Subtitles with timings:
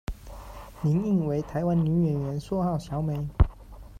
[0.81, 3.23] 林映唯，台湾女演员，绰号小美。